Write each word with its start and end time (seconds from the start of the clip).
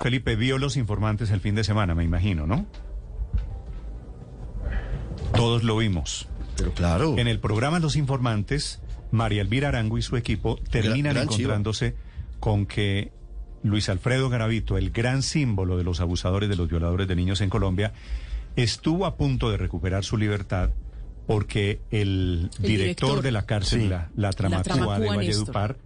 Felipe 0.00 0.36
vio 0.36 0.58
los 0.58 0.76
informantes 0.76 1.30
el 1.30 1.40
fin 1.40 1.54
de 1.54 1.64
semana, 1.64 1.94
me 1.94 2.04
imagino, 2.04 2.46
¿no? 2.46 2.66
Todos 5.34 5.62
lo 5.64 5.76
vimos. 5.76 6.28
Pero 6.56 6.72
claro. 6.72 7.16
En 7.18 7.28
el 7.28 7.38
programa 7.38 7.78
Los 7.78 7.96
Informantes, 7.96 8.80
María 9.10 9.42
Elvira 9.42 9.68
Arango 9.68 9.98
y 9.98 10.02
su 10.02 10.16
equipo 10.16 10.56
terminan 10.70 11.14
gran 11.14 11.24
encontrándose 11.24 11.94
con 12.38 12.66
que 12.66 13.12
Luis 13.62 13.88
Alfredo 13.88 14.28
Garavito, 14.30 14.78
el 14.78 14.90
gran 14.90 15.22
símbolo 15.22 15.76
de 15.76 15.84
los 15.84 16.00
abusadores, 16.00 16.48
de 16.48 16.56
los 16.56 16.68
violadores 16.68 17.06
de 17.08 17.16
niños 17.16 17.40
en 17.40 17.50
Colombia, 17.50 17.92
estuvo 18.56 19.06
a 19.06 19.16
punto 19.16 19.50
de 19.50 19.56
recuperar 19.58 20.04
su 20.04 20.16
libertad 20.16 20.70
porque 21.26 21.80
el, 21.90 22.50
El 22.58 22.62
director, 22.62 22.66
director. 22.66 23.22
de 23.22 23.32
la 23.32 23.46
cárcel, 23.46 23.82
Sí. 23.82 23.88
la, 23.88 24.10
la 24.16 24.30
Tramacúa 24.32 24.62
Tramacúa, 24.74 24.98
de 24.98 25.16
Néstor. 25.18 25.78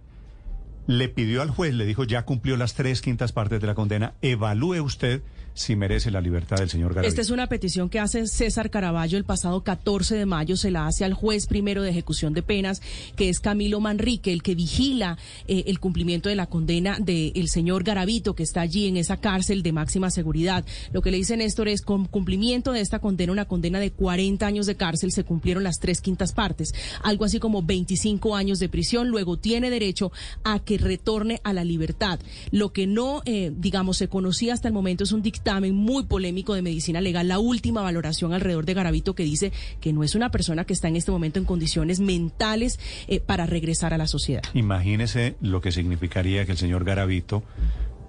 Le 0.87 1.09
pidió 1.09 1.41
al 1.41 1.49
juez, 1.49 1.73
le 1.73 1.85
dijo, 1.85 2.03
ya 2.03 2.25
cumplió 2.25 2.57
las 2.57 2.75
tres 2.75 3.01
quintas 3.01 3.31
partes 3.31 3.59
de 3.59 3.67
la 3.67 3.73
condena, 3.73 4.13
evalúe 4.21 4.81
usted 4.81 5.21
si 5.55 5.77
merece 5.77 6.11
la 6.11 6.19
libertad 6.19 6.57
del 6.57 6.69
señor 6.69 6.93
Garavito. 6.93 7.07
Esta 7.07 7.21
es 7.21 7.29
una 7.29 7.47
petición 7.47 7.89
que 7.89 7.99
hace 7.99 8.27
César 8.27 8.69
Caraballo 8.69 9.17
el 9.17 9.23
pasado 9.23 9.63
14 9.63 10.15
de 10.15 10.25
mayo. 10.25 10.57
Se 10.57 10.69
la 10.69 10.85
hace 10.85 11.05
al 11.05 11.13
juez 11.13 11.47
primero 11.47 11.81
de 11.81 11.89
ejecución 11.89 12.33
de 12.33 12.43
penas, 12.43 12.81
que 13.15 13.29
es 13.29 13.39
Camilo 13.39 13.79
Manrique, 13.79 14.33
el 14.33 14.43
que 14.43 14.53
vigila 14.53 15.17
eh, 15.47 15.63
el 15.67 15.79
cumplimiento 15.79 16.27
de 16.27 16.35
la 16.35 16.47
condena 16.47 16.99
del 16.99 17.47
señor 17.47 17.85
Garavito, 17.85 18.35
que 18.35 18.43
está 18.43 18.61
allí 18.61 18.87
en 18.87 18.97
esa 18.97 19.17
cárcel 19.17 19.63
de 19.63 19.71
máxima 19.71 20.11
seguridad. 20.11 20.65
Lo 20.91 21.01
que 21.01 21.09
le 21.09 21.17
dice 21.17 21.37
Néstor 21.37 21.69
es, 21.69 21.81
con 21.81 22.05
cumplimiento 22.05 22.73
de 22.73 22.81
esta 22.81 22.99
condena, 22.99 23.31
una 23.31 23.45
condena 23.45 23.79
de 23.79 23.91
40 23.91 24.45
años 24.45 24.65
de 24.65 24.75
cárcel, 24.75 25.13
se 25.13 25.23
cumplieron 25.23 25.63
las 25.63 25.79
tres 25.79 26.01
quintas 26.01 26.33
partes. 26.33 26.73
Algo 27.01 27.23
así 27.23 27.39
como 27.39 27.63
25 27.63 28.35
años 28.35 28.59
de 28.59 28.67
prisión. 28.67 29.07
Luego 29.07 29.37
tiene 29.37 29.69
derecho 29.69 30.11
a 30.43 30.59
que 30.59 30.77
retorne 30.77 31.39
a 31.45 31.53
la 31.53 31.63
libertad. 31.63 32.19
Lo 32.51 32.73
que 32.73 32.87
no, 32.87 33.21
eh, 33.25 33.53
digamos, 33.55 33.95
se 33.95 34.09
conocía 34.09 34.53
hasta 34.53 34.67
el 34.67 34.73
momento 34.73 35.05
es 35.05 35.13
un 35.13 35.21
dictamen 35.21 35.44
muy 35.53 36.05
polémico 36.05 36.53
de 36.53 36.61
medicina 36.61 37.01
legal, 37.01 37.27
la 37.27 37.39
última 37.39 37.81
valoración 37.81 38.33
alrededor 38.33 38.65
de 38.65 38.73
Garavito 38.73 39.15
que 39.15 39.23
dice 39.23 39.51
que 39.79 39.93
no 39.93 40.03
es 40.03 40.15
una 40.15 40.31
persona 40.31 40.65
que 40.65 40.73
está 40.73 40.87
en 40.87 40.95
este 40.95 41.11
momento 41.11 41.39
en 41.39 41.45
condiciones 41.45 41.99
mentales 41.99 42.79
eh, 43.07 43.19
para 43.19 43.45
regresar 43.45 43.93
a 43.93 43.97
la 43.97 44.07
sociedad. 44.07 44.41
Imagínese 44.53 45.35
lo 45.41 45.61
que 45.61 45.71
significaría 45.71 46.45
que 46.45 46.51
el 46.51 46.57
señor 46.57 46.83
Garavito, 46.83 47.43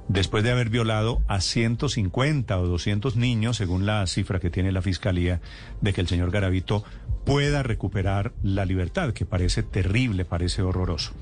después 0.09 0.45
de 0.45 0.51
haber 0.51 0.71
violado 0.71 1.21
a 1.29 1.41
150 1.41 2.59
o 2.59 2.67
200 2.67 3.17
niños, 3.17 3.59
según 3.59 3.87
la 3.87 4.07
cifra 4.07 4.41
que 4.41 4.51
tiene 4.51 4.73
la 4.73 4.83
fiscalía, 4.83 5.41
de 5.81 5.93
que 5.93 6.01
el 6.01 6.09
señor 6.09 6.31
Garavito 6.31 6.85
pueda 7.25 7.63
recuperar 7.63 8.33
la 8.43 8.65
libertad, 8.65 9.13
que 9.13 9.27
parece 9.27 9.63
terrible, 9.63 10.25
parece 10.25 10.63
horroroso. 10.63 11.13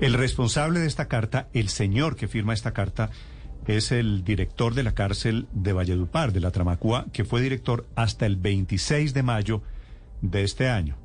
El 0.00 0.14
responsable 0.14 0.80
de 0.80 0.88
esta 0.88 1.06
carta, 1.06 1.48
el 1.52 1.68
señor 1.68 2.16
que 2.16 2.26
firma 2.26 2.54
esta 2.54 2.72
carta, 2.72 3.10
es 3.66 3.92
el 3.92 4.24
director 4.24 4.74
de 4.74 4.82
la 4.82 4.92
cárcel 4.92 5.46
de 5.52 5.72
Valledupar, 5.72 6.32
de 6.32 6.40
la 6.40 6.50
Tramacúa, 6.50 7.06
que 7.12 7.24
fue 7.24 7.40
director 7.40 7.86
hasta 7.96 8.26
el 8.26 8.36
26 8.36 9.14
de 9.14 9.22
mayo 9.22 9.62
de 10.20 10.42
este 10.42 10.68
año. 10.68 10.96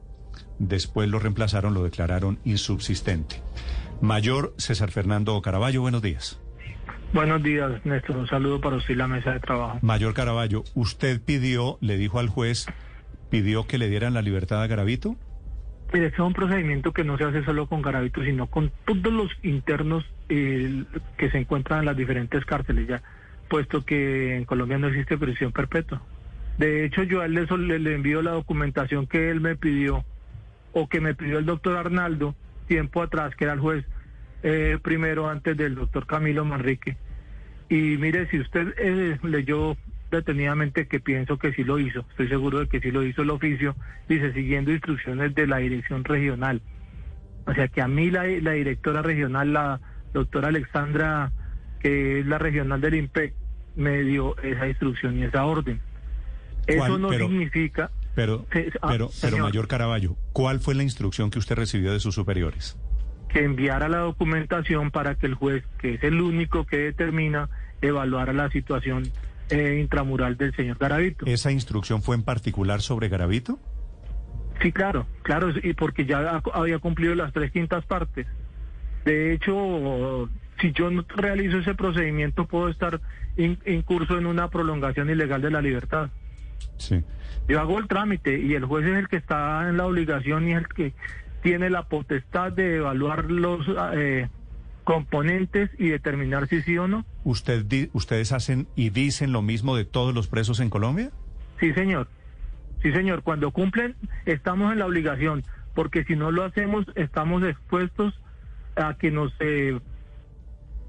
Después 0.59 1.09
lo 1.09 1.19
reemplazaron, 1.19 1.73
lo 1.73 1.83
declararon 1.83 2.39
insubsistente. 2.43 3.41
Mayor 4.01 4.53
César 4.57 4.91
Fernando 4.91 5.41
Caraballo, 5.41 5.81
buenos 5.81 6.01
días. 6.01 6.39
Buenos 7.13 7.41
días, 7.41 7.83
Néstor. 7.85 8.17
Un 8.17 8.27
saludo 8.27 8.61
para 8.61 8.75
usted 8.75 8.93
y 8.93 8.97
la 8.97 9.07
mesa 9.07 9.31
de 9.31 9.39
trabajo. 9.39 9.79
Mayor 9.81 10.13
Caraballo, 10.13 10.63
¿usted 10.75 11.21
pidió, 11.21 11.77
le 11.81 11.97
dijo 11.97 12.19
al 12.19 12.29
juez, 12.29 12.67
pidió 13.29 13.65
que 13.67 13.77
le 13.77 13.89
dieran 13.89 14.13
la 14.13 14.21
libertad 14.21 14.61
a 14.61 14.67
Garavito? 14.67 15.15
Mire, 15.91 16.05
este 16.07 16.17
es 16.21 16.27
un 16.27 16.33
procedimiento 16.33 16.91
que 16.93 17.03
no 17.03 17.17
se 17.17 17.23
hace 17.23 17.43
solo 17.43 17.65
con 17.65 17.81
Garavito, 17.81 18.23
sino 18.23 18.45
con 18.47 18.71
todos 18.85 19.11
los 19.11 19.31
internos 19.41 20.05
eh, 20.29 20.83
que 21.17 21.31
se 21.31 21.39
encuentran 21.39 21.79
en 21.79 21.85
las 21.85 21.97
diferentes 21.97 22.45
cárceles 22.45 22.87
ya, 22.87 23.01
puesto 23.47 23.83
que 23.83 24.35
en 24.35 24.45
Colombia 24.45 24.77
no 24.77 24.87
existe 24.87 25.17
prisión 25.17 25.51
perpetua. 25.51 26.01
De 26.59 26.85
hecho, 26.85 27.03
yo 27.03 27.21
a 27.21 27.25
él 27.25 27.33
le- 27.33 27.79
le 27.79 27.95
envío 27.95 28.21
la 28.21 28.31
documentación 28.31 29.07
que 29.07 29.31
él 29.31 29.41
me 29.41 29.55
pidió 29.55 30.05
o 30.73 30.87
que 30.87 31.01
me 31.01 31.15
pidió 31.15 31.39
el 31.39 31.45
doctor 31.45 31.77
Arnaldo 31.77 32.35
tiempo 32.67 33.01
atrás, 33.01 33.35
que 33.35 33.45
era 33.45 33.53
el 33.53 33.59
juez 33.59 33.83
eh, 34.43 34.77
primero 34.83 35.27
antes 35.27 35.57
del 35.57 35.73
doctor 35.73 36.05
Camilo 36.05 36.45
Manrique. 36.45 36.97
Y 37.67 37.97
mire, 37.97 38.27
si 38.29 38.39
usted 38.39 38.75
eh, 38.77 39.17
leyó 39.23 39.75
detenidamente, 40.11 40.87
que 40.87 40.99
pienso 40.99 41.37
que 41.37 41.53
sí 41.53 41.63
lo 41.63 41.79
hizo, 41.79 42.05
estoy 42.09 42.27
seguro 42.27 42.59
de 42.59 42.67
que 42.67 42.79
sí 42.79 42.91
lo 42.91 43.03
hizo 43.03 43.21
el 43.21 43.29
oficio, 43.29 43.75
dice, 44.07 44.33
siguiendo 44.33 44.71
instrucciones 44.71 45.35
de 45.35 45.47
la 45.47 45.57
dirección 45.57 46.03
regional. 46.03 46.61
O 47.45 47.53
sea 47.53 47.67
que 47.67 47.81
a 47.81 47.87
mí 47.87 48.11
la, 48.11 48.25
la 48.25 48.51
directora 48.51 49.01
regional, 49.01 49.53
la 49.53 49.79
doctora 50.13 50.49
Alexandra, 50.49 51.31
que 51.79 52.19
es 52.19 52.25
la 52.25 52.37
regional 52.37 52.81
del 52.81 52.95
IMPEC, 52.95 53.33
me 53.75 54.01
dio 54.03 54.37
esa 54.39 54.67
instrucción 54.67 55.17
y 55.17 55.23
esa 55.23 55.45
orden. 55.45 55.79
Eso 56.67 56.77
¿Cuál? 56.79 57.01
no 57.01 57.09
Pero- 57.09 57.27
significa... 57.27 57.91
Pero, 58.15 58.45
ah, 58.49 58.53
pero, 58.53 58.69
pero 58.81 59.09
señor. 59.09 59.41
Mayor 59.43 59.67
Caraballo, 59.67 60.17
¿cuál 60.33 60.59
fue 60.59 60.75
la 60.75 60.83
instrucción 60.83 61.29
que 61.29 61.39
usted 61.39 61.55
recibió 61.55 61.93
de 61.93 61.99
sus 61.99 62.15
superiores? 62.15 62.77
que 63.29 63.43
enviara 63.43 63.87
la 63.89 63.99
documentación 63.99 64.89
para 64.89 65.13
que 65.13 65.27
el 65.27 65.35
juez, 65.35 65.63
que 65.77 65.93
es 65.93 66.03
el 66.03 66.19
único 66.19 66.65
que 66.65 66.77
determina, 66.77 67.47
evaluara 67.79 68.33
la 68.33 68.49
situación 68.49 69.03
eh, 69.49 69.79
intramural 69.81 70.37
del 70.37 70.55
señor 70.55 70.77
Garavito. 70.77 71.25
¿Esa 71.25 71.51
instrucción 71.51 72.01
fue 72.01 72.15
en 72.15 72.23
particular 72.23 72.81
sobre 72.81 73.09
Garavito? 73.09 73.59
Sí, 74.61 74.71
claro, 74.71 75.05
claro, 75.23 75.49
y 75.63 75.73
porque 75.73 76.05
ya 76.05 76.19
ha- 76.37 76.43
había 76.53 76.79
cumplido 76.79 77.15
las 77.15 77.31
tres 77.33 77.51
quintas 77.51 77.85
partes. 77.85 78.27
De 79.05 79.33
hecho, 79.33 80.29
si 80.59 80.71
yo 80.73 80.91
no 80.91 81.05
realizo 81.15 81.59
ese 81.59 81.73
procedimiento, 81.75 82.45
puedo 82.45 82.67
estar 82.69 82.99
in- 83.37 83.59
incurso 83.65 84.17
en 84.17 84.25
una 84.25 84.49
prolongación 84.49 85.09
ilegal 85.09 85.41
de 85.41 85.51
la 85.51 85.61
libertad. 85.61 86.09
Sí. 86.77 87.01
Yo 87.47 87.59
hago 87.61 87.79
el 87.79 87.87
trámite 87.87 88.37
y 88.39 88.53
el 88.53 88.65
juez 88.65 88.85
es 88.85 88.97
el 88.97 89.07
que 89.07 89.15
está 89.15 89.69
en 89.69 89.77
la 89.77 89.85
obligación 89.85 90.47
y 90.47 90.51
es 90.51 90.57
el 90.59 90.67
que 90.67 90.93
tiene 91.41 91.69
la 91.69 91.83
potestad 91.83 92.51
de 92.51 92.75
evaluar 92.75 93.31
los 93.31 93.65
eh, 93.93 94.27
componentes 94.89 95.69
y 95.77 95.89
determinar 95.89 96.47
si 96.47 96.63
sí 96.63 96.75
o 96.79 96.87
no. 96.87 97.05
¿Usted 97.23 97.63
di- 97.63 97.91
¿Ustedes 97.93 98.31
hacen 98.31 98.67
y 98.75 98.89
dicen 98.89 99.31
lo 99.31 99.43
mismo 99.43 99.75
de 99.75 99.85
todos 99.85 100.15
los 100.15 100.27
presos 100.27 100.59
en 100.59 100.71
Colombia? 100.71 101.11
Sí, 101.59 101.71
señor. 101.73 102.07
Sí, 102.81 102.91
señor. 102.91 103.21
Cuando 103.21 103.51
cumplen, 103.51 103.95
estamos 104.25 104.71
en 104.73 104.79
la 104.79 104.87
obligación, 104.87 105.43
porque 105.75 106.03
si 106.05 106.15
no 106.15 106.31
lo 106.31 106.43
hacemos, 106.43 106.85
estamos 106.95 107.43
expuestos 107.43 108.19
a 108.77 108.95
que 108.95 109.11
nos 109.11 109.31
eh, 109.41 109.79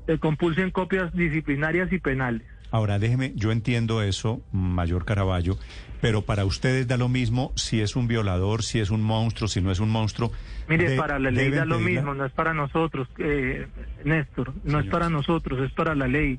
eh, 0.07 0.19
compulsen 0.19 0.71
copias 0.71 1.13
disciplinarias 1.13 1.93
y 1.93 1.99
penales. 1.99 2.47
Ahora, 2.71 2.99
déjeme, 2.99 3.33
yo 3.35 3.51
entiendo 3.51 4.01
eso, 4.03 4.41
Mayor 4.53 5.05
Caraballo, 5.05 5.57
pero 6.01 6.23
para 6.23 6.45
ustedes 6.45 6.87
da 6.87 6.97
lo 6.97 7.09
mismo 7.09 7.53
si 7.57 7.81
es 7.81 7.97
un 7.97 8.07
violador, 8.07 8.63
si 8.63 8.79
es 8.79 8.91
un 8.91 9.03
monstruo, 9.03 9.49
si 9.49 9.61
no 9.61 9.71
es 9.73 9.81
un 9.81 9.91
monstruo. 9.91 10.31
Mire, 10.69 10.91
De- 10.91 10.97
para 10.97 11.19
la 11.19 11.31
ley 11.33 11.51
da 11.51 11.65
lo 11.65 11.77
pedirla- 11.79 12.01
mismo, 12.03 12.15
no 12.15 12.25
es 12.25 12.33
para 12.33 12.55
nosotros, 12.55 13.09
eh, 13.19 13.67
Néstor, 14.05 14.53
no 14.65 14.79
es 14.79 14.87
para 14.87 15.11
nosotros, 15.11 15.61
es 15.61 15.73
para 15.73 15.95
la 15.97 16.07
ley. 16.07 16.39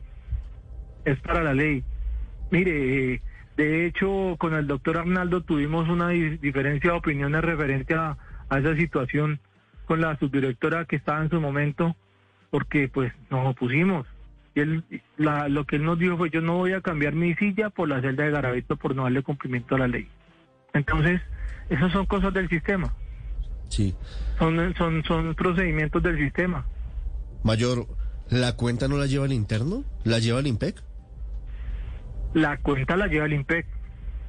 Es 1.04 1.20
para 1.20 1.44
la 1.44 1.54
ley. 1.54 1.84
Mire, 2.50 3.14
eh, 3.16 3.22
de 3.58 3.86
hecho, 3.86 4.36
con 4.40 4.54
el 4.54 4.68
doctor 4.68 4.98
Arnaldo 5.00 5.42
tuvimos 5.42 5.90
una 5.90 6.10
di- 6.10 6.38
diferencia 6.38 6.92
de 6.92 6.98
opiniones 6.98 7.42
referente 7.42 7.94
a, 7.94 8.18
a 8.50 8.60
esa 8.60 8.76
situación 8.78 9.40
con 9.86 10.00
la 10.00 10.18
subdirectora 10.18 10.86
que 10.86 10.96
estaba 10.96 11.22
en 11.22 11.30
su 11.30 11.42
momento, 11.42 11.96
porque 12.50 12.88
pues 12.88 13.12
nos 13.30 13.48
opusimos. 13.48 14.08
Y 14.56 14.60
él, 14.60 14.84
la, 15.18 15.48
lo 15.48 15.66
que 15.66 15.78
él 15.78 15.84
nos 15.86 15.98
dijo 15.98 16.18
fue, 16.18 16.30
yo 16.30 16.42
no 16.42 16.58
voy 16.58 16.74
a 16.74 16.82
cambiar 16.82 17.14
mi 17.14 17.34
silla 17.36 17.70
por 17.70 17.88
la 17.88 18.02
celda 18.02 18.26
de 18.26 18.32
Garavito 18.32 18.76
por 18.76 18.96
no 18.96 19.04
darle 19.04 19.24
cumplimiento 19.24 19.76
a 19.76 19.80
la 19.80 19.88
ley. 19.88 20.08
Entonces, 20.74 21.22
esas 21.70 21.92
son 21.92 22.06
cosas 22.06 22.34
del 22.34 22.50
sistema. 22.50 22.94
Sí. 23.70 23.96
Son, 24.38 24.74
son, 24.78 25.04
son 25.06 25.36
procedimientos 25.36 26.04
del 26.04 26.18
sistema. 26.18 26.66
Mayor, 27.44 27.88
¿la 28.30 28.56
cuenta 28.58 28.88
no 28.88 28.98
la 28.98 29.06
lleva 29.06 29.26
el 29.26 29.34
interno? 29.34 29.84
¿La 30.04 30.20
lleva 30.20 30.40
el 30.42 30.48
IMPEC? 30.48 30.84
La 32.34 32.58
cuenta 32.58 32.96
la 32.98 33.08
lleva 33.08 33.26
el 33.26 33.34
IMPEC 33.34 33.66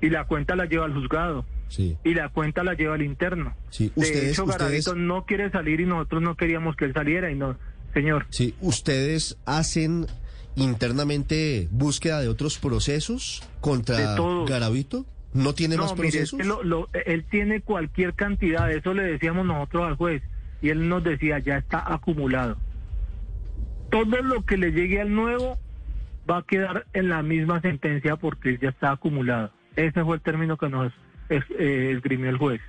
y 0.01 0.11
la 0.11 0.25
cuenta 0.25 0.57
la 0.57 0.67
lleva 0.67 0.87
el 0.87 0.95
juzgado 0.95 1.45
Sí. 1.69 1.97
y 2.05 2.15
la 2.15 2.29
cuenta 2.29 2.63
la 2.65 2.75
lleva 2.75 2.97
el 2.97 3.03
interno. 3.03 3.55
Sí, 3.71 3.91
de 3.97 4.31
hecho, 4.31 4.45
Garavito 4.45 4.95
no 4.95 5.25
quiere 5.25 5.51
salir 5.51 5.81
y 5.81 5.87
nosotros 5.87 6.21
no 6.21 6.37
queríamos 6.37 6.77
que 6.77 6.85
él 6.85 6.93
saliera 6.93 7.31
y 7.31 7.35
no, 7.35 7.57
señor. 7.93 8.27
Sí, 8.31 8.55
¿ustedes 8.61 9.37
hacen 9.47 10.07
internamente 10.57 11.69
búsqueda 11.71 12.21
de 12.21 12.29
otros 12.29 12.59
procesos 12.59 13.43
contra. 13.61 14.15
Garavito? 14.47 15.07
¿No 15.35 15.55
tiene 15.55 15.77
más 15.79 15.93
es 15.93 15.97
procesos? 15.99 16.39
que 16.39 16.45
lo- 16.45 16.63
lo- 16.63 16.89
él 17.07 17.25
tiene 17.31 17.63
cualquier 17.63 18.13
cantidad, 18.15 18.71
eso 18.71 18.93
le 18.93 19.03
decíamos 19.05 19.47
nosotros 19.47 19.87
al 19.89 19.97
juez 19.97 20.23
y 20.61 20.69
él 20.69 20.89
nos 20.89 21.03
decía, 21.03 21.39
ya 21.39 21.57
está 21.57 21.83
acumulado. 21.93 22.59
Todo 23.91 24.23
lo 24.23 24.45
que 24.45 24.57
le 24.59 24.73
llegue 24.73 25.01
al 25.01 25.15
nuevo 25.15 25.59
va 26.31 26.39
a 26.39 26.43
quedar 26.43 26.87
en 26.93 27.09
la 27.09 27.23
misma 27.23 27.61
sentencia 27.63 28.17
porque 28.17 28.59
ya 28.61 28.69
está 28.71 28.93
acumulado. 28.93 29.51
Ese 29.77 30.05
fue 30.05 30.17
el 30.17 30.23
término 30.23 30.57
que 30.59 30.69
nos 30.69 30.93
eh, 31.31 31.93
esgrimió 31.97 32.29
el 32.29 32.37
juez. 32.37 32.61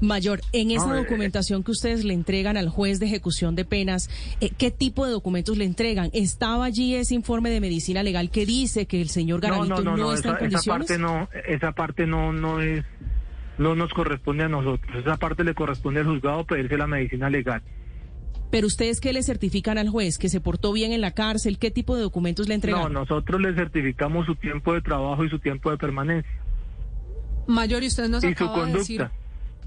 Mayor, 0.00 0.40
en 0.52 0.70
esa 0.70 0.86
No, 0.86 0.94
eh, 0.94 0.98
documentación 0.98 1.64
que 1.64 1.72
ustedes 1.72 2.04
le 2.04 2.14
entregan 2.14 2.56
al 2.56 2.68
juez 2.68 3.00
de 3.00 3.06
ejecución 3.06 3.54
de 3.56 3.64
penas, 3.64 4.08
eh, 4.40 4.50
¿qué 4.56 4.70
tipo 4.70 5.04
de 5.04 5.12
documentos 5.12 5.56
le 5.56 5.64
entregan? 5.64 6.10
¿Estaba 6.12 6.66
allí 6.66 6.94
ese 6.94 7.14
informe 7.14 7.50
de 7.50 7.60
medicina 7.60 8.02
legal 8.02 8.30
que 8.30 8.46
dice 8.46 8.86
que 8.86 9.00
el 9.00 9.08
señor 9.08 9.42
No, 9.42 9.48
Garavito 9.48 9.82
no, 9.82 9.96
no, 9.96 9.96
no, 9.96 10.12
está 10.12 10.30
esa, 10.30 10.38
en 10.38 10.46
esa 10.54 10.70
condiciones? 10.70 10.88
parte 10.88 10.98
no, 11.02 11.28
esa 11.48 11.72
parte 11.72 12.06
no, 12.06 12.32
no 12.32 12.60
es, 12.60 12.84
no 13.58 13.74
nos 13.74 13.92
corresponde 13.92 14.44
a 14.44 14.48
nosotros. 14.48 14.96
Esa 15.04 15.16
parte 15.16 15.42
le 15.44 15.54
corresponde 15.54 16.00
al 16.00 16.06
juzgado 16.06 16.44
pedirse 16.44 16.76
la 16.76 16.86
medicina 16.86 17.28
legal. 17.28 17.62
Pero 18.50 18.66
ustedes 18.66 19.00
qué 19.00 19.12
le 19.12 19.22
certifican 19.22 19.76
al 19.76 19.90
juez, 19.90 20.16
que 20.16 20.30
se 20.30 20.40
portó 20.40 20.72
bien 20.72 20.92
en 20.92 21.02
la 21.02 21.10
cárcel, 21.10 21.58
¿qué 21.58 21.70
tipo 21.70 21.96
de 21.96 22.02
documentos 22.02 22.48
le 22.48 22.54
entregan? 22.54 22.80
No, 22.84 23.00
nosotros 23.00 23.40
le 23.42 23.52
certificamos 23.54 24.24
su 24.26 24.36
tiempo 24.36 24.72
de 24.72 24.80
trabajo 24.80 25.24
y 25.24 25.28
su 25.28 25.38
tiempo 25.38 25.70
de 25.70 25.76
permanencia 25.76 26.30
Mayor, 27.46 27.82
y 27.82 27.88
usted 27.88 28.08
nos 28.08 28.22
y 28.24 28.28
su 28.28 28.44
acaba 28.44 28.66
de 28.66 28.72
decir, 28.72 29.00
conducta. 29.00 29.17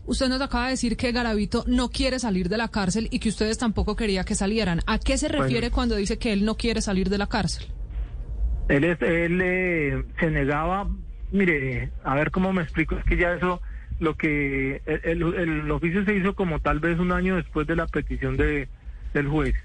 Usted 0.05 0.27
nos 0.29 0.41
acaba 0.41 0.65
de 0.65 0.71
decir 0.71 0.97
que 0.97 1.11
Garavito 1.11 1.63
no 1.67 1.89
quiere 1.89 2.19
salir 2.19 2.49
de 2.49 2.57
la 2.57 2.67
cárcel 2.69 3.07
y 3.11 3.19
que 3.19 3.29
ustedes 3.29 3.57
tampoco 3.57 3.95
quería 3.95 4.23
que 4.23 4.35
salieran. 4.35 4.79
¿A 4.87 4.99
qué 4.99 5.17
se 5.17 5.27
Bueno. 5.27 5.43
refiere 5.43 5.71
cuando 5.71 5.95
dice 5.95 6.17
que 6.17 6.33
él 6.33 6.43
no 6.45 6.55
quiere 6.55 6.81
salir 6.81 7.09
de 7.09 7.17
la 7.17 7.27
cárcel? 7.27 7.65
Él, 8.69 8.83
es, 8.83 9.01
él 9.01 9.39
eh, 9.43 10.03
se 10.19 10.31
negaba, 10.31 10.87
mire, 11.31 11.91
a 12.03 12.15
ver 12.15 12.31
cómo 12.31 12.53
me 12.53 12.61
explico, 12.63 12.97
es 12.97 13.03
que 13.05 13.17
ya 13.17 13.33
eso, 13.33 13.61
lo 13.99 14.15
que 14.15 14.81
el, 14.85 15.21
el- 15.23 15.33
el 15.63 15.71
oficio 15.71 16.03
se 16.05 16.15
hizo 16.15 16.35
como 16.35 16.59
tal 16.59 16.79
vez 16.79 16.97
un 16.99 17.11
año 17.11 17.35
después 17.35 17.67
de 17.67 17.75
la 17.75 17.87
petición 17.87 18.37
de, 18.37 18.67
del 19.13 19.27
juez. 19.27 19.55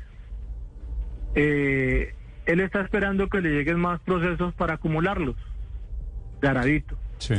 Eh, 1.34 2.14
él 2.46 2.60
está 2.60 2.80
esperando 2.80 3.28
que 3.28 3.40
le 3.40 3.50
lleguen 3.50 3.78
más 3.78 4.00
procesos 4.00 4.54
para 4.54 4.74
acumularlos, 4.74 5.36
Garavito. 6.40 6.96
Sí. 7.18 7.34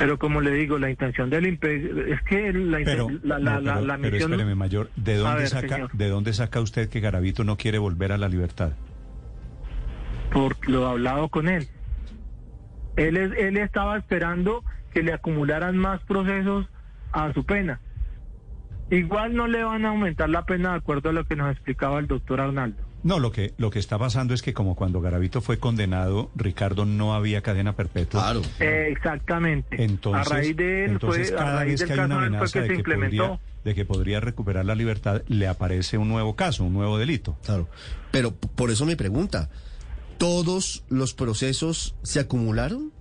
Pero 0.00 0.18
como 0.18 0.40
le 0.40 0.50
digo, 0.52 0.78
la 0.78 0.90
intención 0.90 1.30
del 1.30 1.44
es 1.46 1.60
que 2.22 2.52
la, 2.52 2.78
Pero, 2.84 3.08
la, 3.22 3.38
la, 3.38 3.54
no, 3.56 3.60
la- 3.60 3.74
pero- 3.74 3.86
la 3.86 3.98
pero 3.98 4.10
misión... 4.12 4.32
espéreme, 4.32 4.54
mayor, 4.56 4.90
¿de 4.96 5.14
dónde, 5.16 5.38
ver, 5.40 5.48
saca, 5.48 5.68
señor. 5.74 5.92
¿de 5.92 6.08
dónde 6.08 6.32
saca 6.32 6.60
usted 6.60 6.88
que 6.88 7.00
Garavito 7.00 7.44
no 7.44 7.56
quiere 7.56 7.78
volver 7.78 8.10
a 8.12 8.18
la 8.18 8.28
libertad? 8.28 8.72
por 10.32 10.56
lo 10.68 10.86
hablado 10.86 11.28
con 11.28 11.48
él. 11.48 11.66
Él, 12.96 13.16
es- 13.16 13.32
él 13.36 13.56
estaba 13.56 13.98
esperando 13.98 14.64
que 14.92 15.02
le 15.02 15.12
acumularan 15.12 15.76
más 15.76 16.00
procesos 16.04 16.66
a 17.12 17.32
su 17.32 17.44
pena. 17.44 17.80
Igual 18.90 19.34
no 19.34 19.46
le 19.48 19.62
van 19.64 19.84
a 19.84 19.90
aumentar 19.90 20.28
la 20.30 20.44
pena 20.46 20.70
de 20.70 20.76
acuerdo 20.78 21.10
a 21.10 21.12
lo 21.12 21.24
que 21.24 21.36
nos 21.36 21.50
explicaba 21.52 21.98
el 21.98 22.06
doctor 22.06 22.40
Arnaldo. 22.40 22.82
No, 23.02 23.18
lo 23.18 23.32
que, 23.32 23.54
lo 23.56 23.70
que 23.70 23.78
está 23.78 23.98
pasando 23.98 24.34
es 24.34 24.42
que 24.42 24.52
como 24.52 24.74
cuando 24.74 25.00
Garavito 25.00 25.40
fue 25.40 25.58
condenado, 25.58 26.30
Ricardo 26.34 26.84
no 26.84 27.14
había 27.14 27.40
cadena 27.40 27.74
perpetua. 27.74 28.22
Claro. 28.22 28.42
Eh, 28.60 28.88
exactamente. 28.90 29.82
Entonces, 29.82 30.30
a 30.30 30.34
raíz 30.34 30.56
de 30.56 30.84
él 30.84 30.90
entonces 30.92 31.30
fue, 31.30 31.38
a 31.38 31.44
cada 31.44 31.56
raíz 31.60 31.80
vez 31.80 31.88
que 31.88 31.92
hay 31.94 31.98
una 31.98 32.18
amenaza 32.18 32.52
que 32.52 32.68
de 32.68 32.76
que, 32.76 32.82
podría, 32.82 33.40
de 33.64 33.74
que 33.74 33.84
podría 33.86 34.20
recuperar 34.20 34.66
la 34.66 34.74
libertad, 34.74 35.22
le 35.28 35.48
aparece 35.48 35.96
un 35.96 36.08
nuevo 36.08 36.36
caso, 36.36 36.64
un 36.64 36.74
nuevo 36.74 36.98
delito. 36.98 37.38
Claro. 37.42 37.68
Pero 38.10 38.32
por 38.32 38.70
eso 38.70 38.84
mi 38.84 38.96
pregunta, 38.96 39.48
¿todos 40.18 40.84
los 40.90 41.14
procesos 41.14 41.96
se 42.02 42.20
acumularon? 42.20 42.92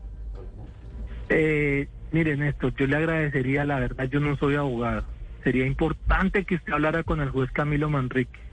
Eh, 1.27 1.89
miren 2.13 2.41
esto, 2.43 2.69
yo 2.69 2.87
le 2.87 2.95
agradecería, 2.95 3.65
la 3.65 3.79
verdad, 3.79 4.05
yo 4.05 4.21
no 4.21 4.37
soy 4.37 4.55
abogado. 4.55 5.03
Sería 5.43 5.65
importante 5.65 6.45
que 6.45 6.55
usted 6.55 6.71
hablara 6.71 7.03
con 7.03 7.19
el 7.19 7.29
juez 7.31 7.51
Camilo 7.51 7.89
Manrique 7.89 8.48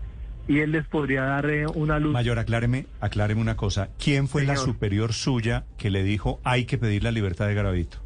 y 0.48 0.60
él 0.60 0.72
les 0.72 0.86
podría 0.86 1.22
dar 1.22 1.50
eh, 1.50 1.66
una 1.66 1.98
luz. 1.98 2.12
Mayor, 2.12 2.38
acláreme, 2.38 2.86
acláreme 3.00 3.40
una 3.40 3.56
cosa. 3.56 3.90
¿Quién 4.02 4.28
fue 4.28 4.44
la 4.44 4.56
superior 4.56 5.12
suya 5.12 5.64
que 5.76 5.90
le 5.90 6.02
dijo 6.02 6.40
hay 6.44 6.64
que 6.64 6.78
pedir 6.78 7.02
la 7.02 7.10
libertad 7.10 7.46
de 7.48 7.54
Garavito? 7.54 7.98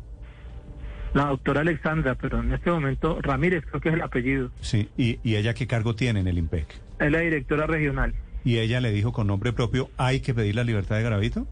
La 1.12 1.26
doctora 1.26 1.62
Alexandra, 1.62 2.14
pero 2.14 2.40
en 2.40 2.52
este 2.52 2.70
momento 2.70 3.18
Ramírez 3.20 3.64
creo 3.66 3.80
que 3.80 3.88
es 3.88 3.94
el 3.96 4.02
apellido. 4.02 4.50
Sí, 4.60 4.88
y, 4.96 5.18
y 5.24 5.36
ella 5.36 5.54
qué 5.54 5.66
cargo 5.66 5.94
tiene 5.94 6.20
en 6.20 6.28
el 6.28 6.38
IMPEC? 6.38 6.66
Es 7.00 7.10
la 7.10 7.18
directora 7.18 7.66
regional. 7.66 8.14
¿Y 8.44 8.58
ella 8.58 8.80
le 8.80 8.92
dijo 8.92 9.12
con 9.12 9.26
nombre 9.26 9.52
propio 9.52 9.90
hay 9.96 10.20
que 10.20 10.34
pedir 10.34 10.54
la 10.54 10.64
libertad 10.64 10.96
de 10.96 11.02
Garavito? 11.02 11.46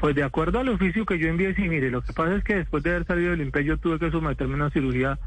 Pues 0.00 0.14
de 0.14 0.22
acuerdo 0.22 0.60
al 0.60 0.68
oficio 0.68 1.04
que 1.04 1.18
yo 1.18 1.28
envié, 1.28 1.54
sí, 1.54 1.68
mire, 1.68 1.90
lo 1.90 2.02
que 2.02 2.12
pasa 2.12 2.36
es 2.36 2.44
que 2.44 2.54
después 2.54 2.82
de 2.82 2.90
haber 2.90 3.04
salido 3.04 3.32
del 3.32 3.42
INPE 3.42 3.64
yo 3.64 3.78
tuve 3.78 3.98
que 3.98 4.10
someterme 4.10 4.54
a 4.54 4.56
una 4.56 4.70
cirugía 4.70 5.18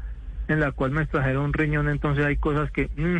en 0.48 0.60
la 0.60 0.72
cual 0.72 0.90
me 0.90 1.02
extrajeron 1.02 1.44
un 1.44 1.52
riñón, 1.52 1.88
entonces 1.88 2.24
hay 2.24 2.36
cosas 2.36 2.70
que 2.70 2.88
mm, 2.96 3.18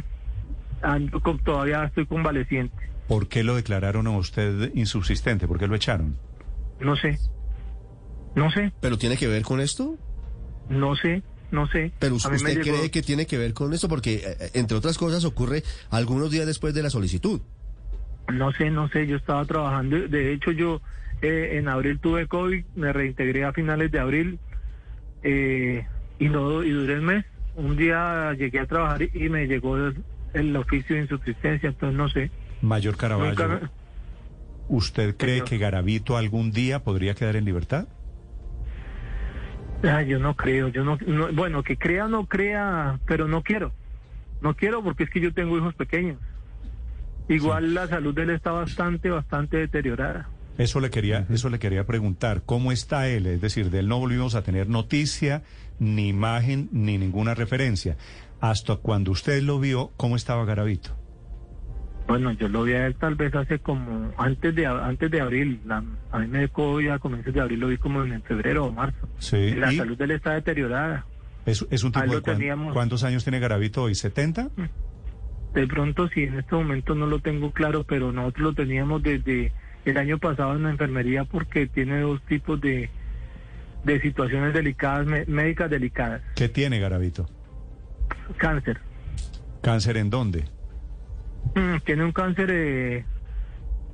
ando 0.83 1.21
con- 1.21 1.39
todavía 1.39 1.85
estoy 1.85 2.07
convaleciente. 2.07 2.75
¿Por 3.09 3.29
qué 3.29 3.43
lo 3.45 3.57
declararon 3.57 4.07
a 4.07 4.11
usted 4.17 4.71
insubsistente? 4.75 5.47
¿Por 5.47 5.59
qué 5.59 5.67
lo 5.67 5.75
echaron? 5.75 6.17
No 6.81 6.97
sé, 6.97 7.19
no 8.35 8.51
sé, 8.51 8.73
¿Pero 8.81 8.99
tiene 8.99 9.17
que 9.17 9.27
ver 9.29 9.43
con 9.43 9.61
esto? 9.61 9.97
no 10.69 10.97
sé, 10.97 11.23
no 11.51 11.67
sé. 11.69 11.93
¿Pero 11.99 12.15
usted 12.15 12.39
llegó- 12.63 12.63
cree 12.79 12.91
que 12.91 13.03
tiene 13.03 13.27
que 13.27 13.37
ver 13.39 13.53
con 13.53 13.73
esto? 13.75 13.89
Porque, 13.89 14.23
eh, 14.25 14.51
entre 14.55 14.77
otras 14.77 14.97
cosas, 14.97 15.25
ocurre 15.25 15.63
algunos 15.91 16.31
días 16.31 16.47
después 16.47 16.73
de 16.75 16.83
la 16.83 16.91
solicitud. 16.91 17.41
No 18.33 18.53
sé, 18.53 18.71
no 18.71 18.89
sé, 18.89 19.07
yo 19.07 19.17
estaba 19.17 19.45
trabajando, 19.45 19.99
de 20.09 20.33
hecho 20.33 20.53
yo 20.53 20.81
eh, 21.21 21.59
en 21.59 21.69
abril 21.69 21.99
tuve 22.01 22.27
COVID, 22.27 22.65
me 22.77 22.93
reintegré 22.93 23.45
a 23.45 23.53
finales 23.53 23.91
de 23.93 23.99
abril 23.99 24.39
eh, 25.23 25.87
y 26.19 26.29
no 26.29 26.63
y 26.65 26.71
duré 26.71 26.95
el 26.95 27.03
mes. 27.03 27.25
Un 27.55 27.77
día 27.77 28.33
llegué 28.39 28.61
a 28.61 28.67
trabajar 28.67 29.03
y 29.03 29.29
me 29.29 29.47
llegó 29.47 29.77
el, 30.35 30.57
oficio 30.57 30.97
de 30.97 31.03
insubsistencia, 31.03 31.69
entonces 31.71 31.97
no 31.97 32.09
sé. 32.09 32.31
Mayor 32.61 32.97
Caraballo, 32.97 33.31
Nunca 33.49 33.71
¿usted 34.69 35.17
cree 35.17 35.35
Señor. 35.37 35.49
que 35.49 35.59
Garavito 35.59 36.17
algún 36.17 36.53
día 36.53 36.83
podría 36.85 37.15
quedar 37.15 37.37
en 37.37 37.45
libertad? 37.45 37.87
Ah, 39.85 40.03
yo 40.03 40.19
no 40.21 40.37
creo, 40.37 40.69
yo 40.69 40.85
no, 40.85 40.97
no- 41.07 41.33
bueno, 41.33 41.63
que 41.65 41.77
crea 41.77 42.05
o 42.05 42.09
no 42.09 42.27
crea, 42.27 43.01
pero 43.07 43.27
no 43.27 43.43
quiero. 43.43 43.73
No 44.41 44.55
quiero 44.55 44.83
porque 44.83 45.05
es 45.05 45.11
que 45.11 45.21
yo 45.21 45.33
tengo 45.35 45.57
hijos 45.57 45.75
pequeños. 45.75 46.19
Igual 47.29 47.75
la 47.75 47.87
salud 47.89 48.15
de 48.15 48.23
él 48.23 48.31
está 48.31 48.53
bastante, 48.53 49.11
bastante 49.11 49.57
deteriorada. 49.57 50.29
Eso 50.59 50.81
le 50.81 50.91
quería, 50.91 51.27
eso 51.31 51.49
le 51.49 51.59
quería 51.59 51.85
preguntar. 51.87 52.43
¿Cómo 52.45 52.73
está 52.73 53.09
él? 53.09 53.27
Es 53.27 53.41
decir, 53.41 53.71
de 53.71 53.81
él 53.81 53.89
no 53.89 53.99
volvimos 53.99 54.35
a 54.35 54.43
tener 54.43 54.69
noticia, 54.69 55.43
ni 55.79 56.09
imagen, 56.09 56.69
ni 56.73 56.99
ninguna 56.99 57.35
referencia. 57.35 57.97
Hasta 58.43 58.75
cuando 58.77 59.13
usted 59.13 59.41
lo 59.43 59.61
vio, 59.61 59.93
¿cómo 59.97 60.17
estaba 60.17 60.45
Garavito? 60.45 60.91
Bueno, 62.09 62.33
yo 62.33 62.49
lo 62.49 62.65
vi 62.65 62.73
a 62.73 62.87
él 62.89 62.97
tal 62.97 63.15
vez 63.15 63.33
hace 63.37 63.61
como 63.61 64.13
antes 64.19 64.53
de 64.55 64.67
antes 64.67 65.09
de 65.13 65.21
abril. 65.21 65.61
La- 65.65 65.85
a 66.11 66.19
mí 66.19 66.27
me 66.27 66.41
dio 66.41 66.51
COVID 66.53 66.89
a 66.89 66.99
comienzos 66.99 67.33
de 67.33 67.41
abril, 67.41 67.61
lo 67.61 67.69
vi 67.69 67.79
como 67.79 68.03
en 68.03 68.21
febrero 68.23 68.65
o 68.67 68.73
marzo. 68.73 69.09
Sí, 69.19 69.53
la 69.55 69.71
salud 69.73 69.97
de 69.97 70.05
él 70.05 70.11
está 70.11 70.35
deteriorada. 70.35 71.07
es, 71.47 71.65
es 71.71 71.85
un 71.85 71.93
tipo 71.93 72.05
de 72.21 72.21
cuán-. 72.21 72.73
¿Cuántos 72.73 73.05
años 73.05 73.23
tiene 73.23 73.39
Garavito 73.39 73.85
hoy? 73.85 73.93
¿70? 73.93 74.51
De 75.55 75.67
pronto, 75.69 76.09
sí, 76.09 76.25
en 76.25 76.41
este 76.41 76.57
momento 76.57 76.97
no 76.97 77.07
lo 77.07 77.21
tengo 77.21 77.53
claro, 77.53 77.85
pero 77.85 78.11
nosotros 78.11 78.43
lo 78.43 78.55
teníamos 78.55 79.03
desde 79.05 79.53
el 79.85 79.97
año 79.99 80.19
pasado 80.19 80.57
en 80.57 80.65
la 80.65 80.71
enfermería 80.71 81.25
porque 81.25 81.69
tiene 81.69 82.01
dos 82.01 82.21
tipos 82.23 82.61
de, 82.61 82.91
de 83.85 84.01
situaciones 84.01 84.53
delicadas, 84.53 85.07
médicas 85.29 85.71
delicadas. 85.71 86.23
¿Qué 86.35 86.49
tiene 86.49 86.81
Garavito? 86.81 87.29
Cáncer. 88.37 88.79
¿Cáncer 89.63 89.97
en 89.97 90.11
dónde? 90.11 90.45
Mm, 91.55 91.79
tiene 91.85 92.05
un 92.05 92.13
cáncer 92.13 92.51
eh, 92.51 93.05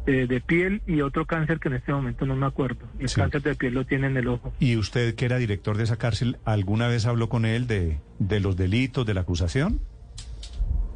de, 0.06 0.26
de 0.26 0.40
piel 0.40 0.82
y 0.86 1.00
otro 1.02 1.26
cáncer 1.26 1.58
que 1.60 1.68
en 1.68 1.74
este 1.74 1.92
momento 1.92 2.24
no 2.26 2.36
me 2.36 2.46
acuerdo. 2.46 2.86
El 2.98 3.08
Sí. 3.08 3.16
cáncer 3.20 3.42
de 3.42 3.54
piel 3.54 3.74
lo 3.74 3.84
tiene 3.84 4.06
en 4.06 4.16
el 4.16 4.28
ojo. 4.28 4.52
¿Y 4.60 4.76
usted, 4.76 5.14
que 5.14 5.24
era 5.26 5.36
director 5.38 5.76
de 5.76 5.84
esa 5.84 5.96
cárcel, 5.96 6.38
alguna 6.44 6.88
vez 6.88 7.04
habló 7.06 7.28
con 7.28 7.44
él 7.44 7.66
de, 7.66 7.98
de 8.18 8.40
los 8.40 8.56
delitos, 8.56 9.04
de 9.06 9.14
la 9.14 9.22
acusación? 9.22 9.80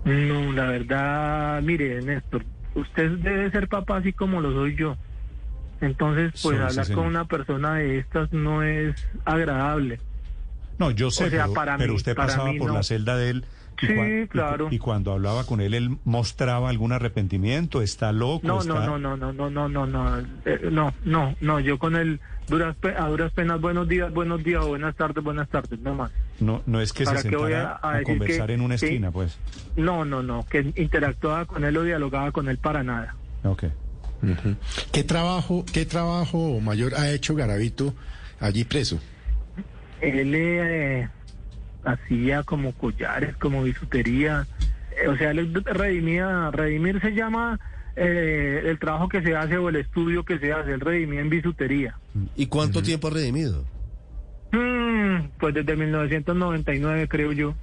No, 0.04 0.52
la 0.52 0.64
verdad, 0.64 1.62
mire, 1.62 2.02
Néstor, 2.02 2.44
usted 2.74 3.10
debe 3.18 3.50
ser 3.50 3.68
papá 3.68 3.98
así 3.98 4.12
como 4.12 4.40
lo 4.40 4.52
soy 4.52 4.74
yo. 4.76 4.96
Entonces, 5.80 6.32
pues 6.42 6.56
sí, 6.58 6.62
hablar 6.62 6.92
con 6.92 7.06
una 7.06 7.24
persona 7.26 7.74
de 7.74 7.98
estas 7.98 8.32
no 8.32 8.62
es 8.62 8.94
agradable. 9.24 10.00
No, 10.78 10.90
yo 10.90 11.10
sé, 11.10 11.24
o 11.24 11.30
sea, 11.30 11.44
pero, 11.44 11.54
para 11.54 11.78
pero, 11.78 11.94
usted 11.94 12.14
pasaba 12.14 12.44
para 12.44 12.52
mí 12.52 12.58
por 12.58 12.68
no. 12.68 12.74
la 12.74 12.82
celda 12.82 13.16
de 13.16 13.30
él. 13.30 13.44
Y 13.80 13.86
sí, 13.86 14.28
claro. 14.28 14.68
Y, 14.70 14.76
y, 14.76 14.78
cuando 14.78 15.12
hablaba 15.12 15.44
con 15.44 15.60
él, 15.60 15.74
él 15.74 15.96
mostraba 16.04 16.68
algún 16.68 16.92
arrepentimiento, 16.92 17.82
está 17.82 18.12
loco. 18.12 18.46
No, 18.46 18.60
está... 18.60 18.74
no, 18.74 18.98
no, 18.98 19.16
no, 19.16 19.32
no, 19.32 19.50
no, 19.50 19.68
no, 19.68 19.86
no, 19.86 20.18
eh, 20.44 20.68
no, 20.70 20.94
no, 21.04 21.34
no, 21.40 21.60
yo 21.60 21.78
con 21.78 21.96
él 21.96 22.20
duras, 22.48 22.76
a 22.96 23.08
duras 23.08 23.32
penas, 23.32 23.60
buenos 23.60 23.88
días, 23.88 24.12
buenos 24.12 24.44
días, 24.44 24.64
buenas 24.64 24.94
tardes, 24.94 25.24
buenas 25.24 25.48
tardes, 25.48 25.80
no 25.80 25.94
más. 25.94 26.12
No, 26.38 26.62
no 26.66 26.80
es 26.80 26.92
que 26.92 27.06
se 27.06 27.16
sentara 27.18 27.72
a, 27.82 27.94
a, 27.94 27.96
a 27.98 28.02
conversar 28.02 28.48
que, 28.48 28.54
en 28.54 28.60
una 28.60 28.74
esquina, 28.76 29.08
que, 29.08 29.12
pues. 29.12 29.38
No, 29.76 30.04
no, 30.04 30.22
no, 30.22 30.46
que 30.48 30.72
interactuaba 30.76 31.46
con 31.46 31.64
él 31.64 31.76
o 31.76 31.82
dialogaba 31.82 32.30
con 32.30 32.48
él 32.48 32.58
para 32.58 32.82
nada. 32.82 33.16
Ok. 33.44 33.64
Uh 34.22 34.26
-huh. 34.26 34.56
¿Qué 34.92 35.02
trabajo, 35.02 35.64
qué 35.72 35.84
trabajo 35.84 36.60
mayor 36.60 36.94
ha 36.94 37.10
hecho 37.10 37.34
Garavito 37.34 37.94
allí 38.38 38.64
preso? 38.64 39.00
Él 40.02 40.34
eh, 40.34 41.08
hacía 41.84 42.42
como 42.42 42.72
collares, 42.72 43.36
como 43.36 43.62
bisutería, 43.62 44.46
eh, 44.96 45.08
o 45.08 45.16
sea, 45.16 45.30
él 45.30 45.52
redimía, 45.64 46.50
redimir 46.50 47.00
se 47.00 47.14
llama 47.14 47.58
eh, 47.96 48.62
el 48.64 48.78
trabajo 48.78 49.08
que 49.08 49.22
se 49.22 49.36
hace 49.36 49.56
o 49.58 49.68
el 49.68 49.76
estudio 49.76 50.24
que 50.24 50.38
se 50.38 50.52
hace, 50.52 50.72
él 50.72 50.80
redimía 50.80 51.20
en 51.20 51.30
bisutería. 51.30 51.96
¿Y 52.36 52.46
cuánto 52.46 52.82
tiempo 52.82 53.08
ha 53.08 53.12
redimido? 53.12 53.64
Mm, 54.52 55.28
pues 55.38 55.54
desde 55.54 55.76
1999, 55.76 57.08
creo 57.08 57.32
yo. 57.32 57.54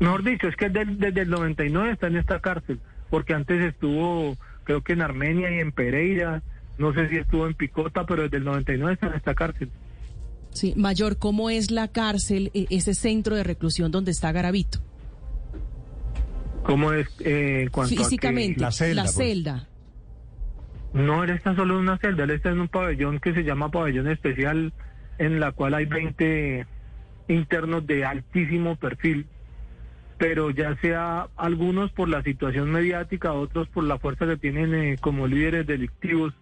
Mejor 0.00 0.24
dicho, 0.24 0.48
es 0.48 0.56
que 0.56 0.68
desde, 0.68 0.96
desde 0.96 1.20
el 1.20 1.30
99 1.30 1.92
está 1.92 2.08
en 2.08 2.16
esta 2.16 2.40
cárcel, 2.40 2.80
porque 3.10 3.34
antes 3.34 3.60
estuvo, 3.62 4.36
creo 4.64 4.82
que 4.82 4.94
en 4.94 5.02
Armenia 5.02 5.50
y 5.50 5.60
en 5.60 5.70
Pereira, 5.72 6.42
no 6.78 6.92
sé 6.92 7.08
si 7.08 7.16
estuvo 7.16 7.46
en 7.46 7.54
Picota, 7.54 8.06
pero 8.06 8.22
desde 8.22 8.38
el 8.38 8.44
99 8.44 8.94
está 8.94 9.06
en 9.08 9.14
esta 9.14 9.34
cárcel. 9.34 9.70
Sí, 10.52 10.74
Mayor, 10.76 11.16
¿cómo 11.16 11.50
es 11.50 11.70
la 11.70 11.88
cárcel, 11.88 12.50
eh, 12.54 12.66
ese 12.70 12.94
centro 12.94 13.36
de 13.36 13.44
reclusión 13.44 13.90
donde 13.90 14.10
está 14.10 14.32
Garavito? 14.32 14.80
¿Cómo 16.62 16.92
es 16.92 17.08
eh, 17.20 17.68
cuanto 17.72 17.96
Físicamente, 17.96 18.60
La 18.60 18.70
celda, 18.70 19.02
pues. 19.02 19.14
celda. 19.14 19.68
No, 20.92 21.24
él 21.24 21.30
está 21.30 21.56
solo 21.56 21.74
en 21.74 21.80
una 21.80 21.98
celda, 21.98 22.24
él 22.24 22.30
está 22.30 22.50
en 22.50 22.60
un 22.60 22.68
pabellón 22.68 23.18
que 23.18 23.32
se 23.32 23.44
llama 23.44 23.70
pabellón 23.70 24.08
especial, 24.08 24.72
en 25.18 25.40
la 25.40 25.52
cual 25.52 25.74
hay 25.74 25.86
20 25.86 26.66
internos 27.28 27.86
de 27.86 28.04
altísimo 28.04 28.76
perfil, 28.76 29.26
pero 30.18 30.50
ya 30.50 30.76
sea 30.76 31.28
algunos 31.36 31.90
por 31.92 32.08
la 32.08 32.22
situación 32.22 32.70
mediática, 32.70 33.32
otros 33.32 33.68
por 33.68 33.84
la 33.84 33.98
fuerza 33.98 34.26
que 34.26 34.36
tienen 34.36 34.74
eh, 34.74 34.96
como 35.00 35.26
líderes 35.26 35.66
delictivos, 35.66 36.34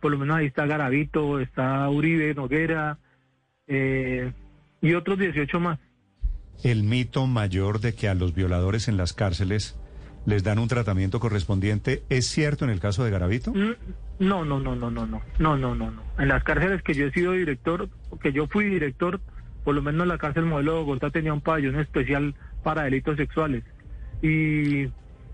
por 0.00 0.12
lo 0.12 0.18
menos 0.18 0.36
ahí 0.36 0.46
está 0.46 0.66
Garavito, 0.66 1.40
está 1.40 1.88
Uribe, 1.88 2.34
Noguera, 2.34 2.98
eh, 3.66 4.32
y 4.80 4.94
otros 4.94 5.18
18 5.18 5.60
más. 5.60 5.78
El 6.62 6.82
mito 6.84 7.26
mayor 7.26 7.80
de 7.80 7.94
que 7.94 8.08
a 8.08 8.14
los 8.14 8.34
violadores 8.34 8.88
en 8.88 8.96
las 8.96 9.12
cárceles 9.12 9.78
les 10.26 10.42
dan 10.44 10.58
un 10.58 10.68
tratamiento 10.68 11.20
correspondiente, 11.20 12.02
¿es 12.08 12.26
cierto 12.28 12.64
en 12.64 12.70
el 12.70 12.80
caso 12.80 13.04
de 13.04 13.10
Garavito? 13.10 13.52
Mm, 13.52 13.72
No, 14.20 14.44
no, 14.44 14.58
no, 14.60 14.74
no, 14.74 14.90
no, 14.90 15.06
no, 15.06 15.20
no, 15.38 15.56
no, 15.58 15.74
no, 15.74 15.90
no. 15.90 16.02
En 16.18 16.28
las 16.28 16.42
cárceles 16.44 16.82
que 16.82 16.94
yo 16.94 17.06
he 17.06 17.12
sido 17.12 17.32
director, 17.32 17.88
que 18.22 18.32
yo 18.32 18.46
fui 18.46 18.64
director, 18.66 19.20
por 19.64 19.74
lo 19.74 19.82
menos 19.82 20.06
la 20.06 20.16
cárcel 20.18 20.44
modelo 20.46 20.74
de 20.74 20.78
Bogotá 20.80 21.10
tenía 21.10 21.32
un 21.34 21.40
pabellón 21.40 21.78
especial 21.78 22.34
para 22.62 22.84
delitos 22.84 23.16
sexuales. 23.16 23.64
Y, 24.22 24.84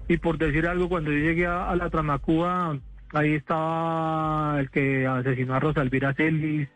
y 0.09 0.17
por 0.21 0.39
decir 0.39 0.67
algo, 0.67 0.89
cuando 0.89 1.13
yo 1.13 1.19
llegué 1.19 1.47
a, 1.47 1.71
a 1.71 1.77
la 1.77 1.91
Tramacúa, 1.91 2.77
ahí 3.13 3.35
estaba 3.35 4.57
el 4.59 4.71
que 4.71 5.07
asesinó 5.07 5.55
a 5.55 5.61
Rosalvira 5.61 6.15
Celis, 6.15 6.69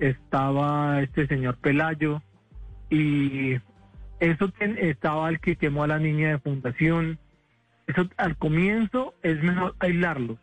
estaba 0.00 1.00
este 1.02 1.26
señor 1.26 1.56
Pelayo, 1.58 2.22
y 2.90 3.54
eso 4.20 4.48
ten- 4.58 4.78
estaba 4.78 5.28
el 5.28 5.40
que 5.40 5.56
quemó 5.56 5.84
a 5.84 5.86
la 5.88 5.98
niña 5.98 6.30
de 6.30 6.38
fundación. 6.38 7.18
Eso 7.86 8.08
al 8.16 8.36
comienzo 8.36 9.14
es 9.22 9.42
mejor 9.42 9.74
aislarlos. 9.78 10.38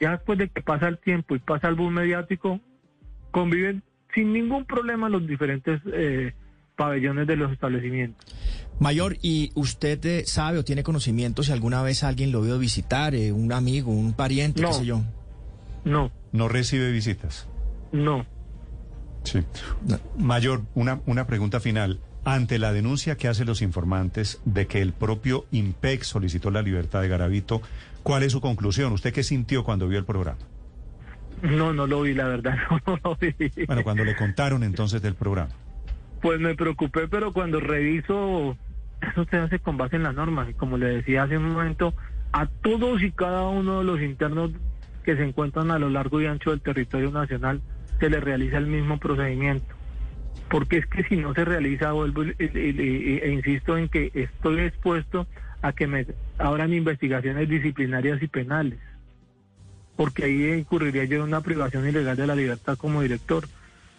Ya 0.00 0.12
después 0.12 0.38
de 0.38 0.48
que 0.48 0.60
pasa 0.62 0.88
el 0.88 0.98
tiempo 0.98 1.34
y 1.34 1.38
pasa 1.38 1.68
el 1.68 1.74
boom 1.74 1.94
mediático, 1.94 2.60
conviven 3.30 3.82
sin 4.14 4.32
ningún 4.32 4.64
problema 4.64 5.08
los 5.08 5.26
diferentes 5.26 5.80
eh, 5.92 6.34
pabellones 6.76 7.26
de 7.26 7.36
los 7.36 7.52
establecimientos. 7.52 8.24
Mayor, 8.78 9.16
¿y 9.22 9.50
usted 9.54 10.04
eh, 10.04 10.24
sabe 10.26 10.58
o 10.58 10.64
tiene 10.64 10.82
conocimiento 10.82 11.42
si 11.42 11.50
alguna 11.52 11.82
vez 11.82 12.04
alguien 12.04 12.30
lo 12.32 12.42
vio 12.42 12.58
visitar, 12.58 13.14
eh, 13.14 13.32
un 13.32 13.52
amigo, 13.52 13.90
un 13.90 14.12
pariente, 14.12 14.60
No. 14.60 14.68
qué 14.68 14.74
sé 14.74 14.84
yo? 14.86 15.02
No, 15.84 16.10
No 16.32 16.48
recibe 16.48 16.90
visitas. 16.92 17.48
no. 17.92 18.26
Sí. 19.26 19.44
Mayor, 20.18 20.62
una, 20.74 21.00
una 21.06 21.26
pregunta 21.26 21.60
final. 21.60 22.00
Ante 22.24 22.58
la 22.58 22.72
denuncia 22.72 23.16
que 23.16 23.28
hacen 23.28 23.46
los 23.46 23.62
informantes 23.62 24.40
de 24.44 24.66
que 24.66 24.80
el 24.82 24.92
propio 24.92 25.46
IMPEC 25.52 26.02
solicitó 26.02 26.50
la 26.50 26.62
libertad 26.62 27.02
de 27.02 27.08
Garavito, 27.08 27.62
¿cuál 28.02 28.24
es 28.24 28.32
su 28.32 28.40
conclusión? 28.40 28.92
¿Usted 28.92 29.12
qué 29.12 29.22
sintió 29.22 29.62
cuando 29.62 29.86
vio 29.86 29.98
el 29.98 30.04
programa? 30.04 30.38
No, 31.42 31.72
no 31.72 31.86
lo 31.86 32.02
vi, 32.02 32.14
la 32.14 32.26
verdad, 32.26 32.56
no, 32.70 32.80
no 32.86 33.00
lo 33.04 33.16
vi. 33.16 33.34
Bueno, 33.66 33.84
cuando 33.84 34.04
le 34.04 34.16
contaron 34.16 34.64
entonces 34.64 35.02
del 35.02 35.14
programa. 35.14 35.52
Pues 36.20 36.40
me 36.40 36.56
preocupé, 36.56 37.06
pero 37.06 37.32
cuando 37.32 37.60
reviso, 37.60 38.56
eso 39.00 39.24
se 39.30 39.36
hace 39.36 39.58
con 39.60 39.76
base 39.76 39.96
en 39.96 40.02
las 40.02 40.14
normas. 40.14 40.48
Y 40.48 40.54
como 40.54 40.78
le 40.78 40.86
decía 40.86 41.24
hace 41.24 41.36
un 41.36 41.50
momento, 41.50 41.94
a 42.32 42.46
todos 42.46 43.02
y 43.02 43.12
cada 43.12 43.42
uno 43.48 43.78
de 43.78 43.84
los 43.84 44.00
internos 44.00 44.50
que 45.04 45.16
se 45.16 45.22
encuentran 45.22 45.70
a 45.70 45.78
lo 45.78 45.90
largo 45.90 46.20
y 46.20 46.26
ancho 46.26 46.50
del 46.50 46.60
territorio 46.60 47.12
nacional 47.12 47.60
se 48.00 48.10
les 48.10 48.22
realiza 48.22 48.58
el 48.58 48.66
mismo 48.66 48.98
procedimiento. 48.98 49.74
Porque 50.50 50.78
es 50.78 50.86
que 50.86 51.02
si 51.04 51.16
no 51.16 51.34
se 51.34 51.44
realiza, 51.44 51.92
vuelvo 51.92 52.22
e 52.22 53.30
insisto 53.32 53.76
en 53.76 53.88
que 53.88 54.10
estoy 54.14 54.60
expuesto 54.60 55.26
a 55.62 55.72
que 55.72 55.86
me 55.86 56.06
abran 56.38 56.72
investigaciones 56.72 57.48
disciplinarias 57.48 58.22
y 58.22 58.28
penales. 58.28 58.78
Porque 59.96 60.24
ahí 60.24 60.52
incurriría 60.52 61.04
yo 61.04 61.16
en 61.16 61.22
una 61.22 61.40
privación 61.40 61.88
ilegal 61.88 62.16
de 62.16 62.26
la 62.26 62.36
libertad 62.36 62.76
como 62.76 63.02
director. 63.02 63.48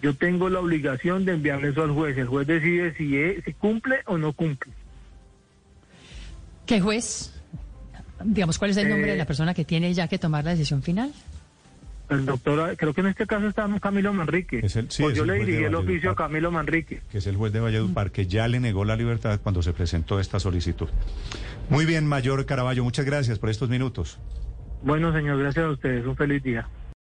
Yo 0.02 0.14
tengo 0.16 0.48
la 0.50 0.60
obligación 0.60 1.26
de 1.26 1.34
enviar 1.34 1.66
eso 1.66 1.84
al 1.84 1.92
juez. 1.92 2.16
El 2.18 2.28
juez 2.28 2.46
decide 2.48 2.94
si, 2.96 3.18
es- 3.18 3.44
si 3.44 3.54
cumple 3.54 3.98
o 4.06 4.18
no 4.18 4.32
cumple. 4.32 4.72
¿Qué 6.66 6.80
juez? 6.80 7.34
Digamos, 8.24 8.58
¿cuál 8.60 8.72
es 8.72 8.78
el 8.78 8.90
nombre 8.90 9.10
Eh, 9.10 9.12
de 9.14 9.18
la 9.18 9.26
persona 9.26 9.54
que 9.54 9.66
tiene 9.66 9.94
ya 9.94 10.08
que 10.08 10.18
tomar 10.20 10.44
la 10.44 10.52
decisión 10.52 10.84
final? 10.84 11.12
El 12.10 12.26
doctor, 12.26 12.76
creo 12.78 12.94
que 12.94 13.02
en 13.02 13.08
este 13.08 13.28
caso 13.28 13.48
está 13.48 13.68
Camilo 13.82 14.14
Manrique. 14.14 14.60
Es 14.64 14.76
el- 14.78 14.90
sí, 14.90 15.04
pues 15.04 15.14
es 15.14 15.18
yo 15.18 15.24
el 15.24 15.28
le 15.30 15.46
dirigí 15.46 15.64
el 15.66 15.76
oficio 15.76 16.12
a 16.12 16.16
Camilo 16.16 16.52
Manrique. 16.52 17.02
que 17.12 17.18
es 17.18 17.28
el 17.28 17.36
juez 17.36 17.52
de 17.52 17.60
Valledupar, 17.60 18.12
que 18.12 18.28
ya 18.28 18.48
le 18.48 18.60
negó 18.60 18.86
la 18.86 18.96
libertad 18.96 19.40
cuando 19.44 19.62
se 19.62 19.74
presentó 19.74 20.20
esta 20.20 20.40
solicitud. 20.40 20.88
Muy 21.70 21.86
bien, 21.86 22.08
Mayor 22.08 22.46
Caraballo, 22.46 22.84
muchas 22.84 23.06
gracias 23.06 23.40
por 23.40 23.50
estos 23.50 23.68
minutos. 23.70 24.20
Bueno, 24.84 25.12
señor, 25.12 25.38
gracias 25.40 25.66
a 25.66 25.70
ustedes. 25.70 26.06
Un 26.06 26.16
feliz 26.16 26.42
día. 26.44 26.68